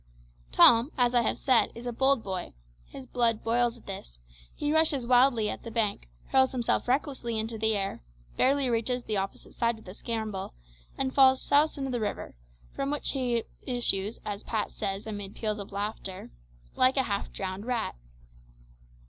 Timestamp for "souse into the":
11.43-11.99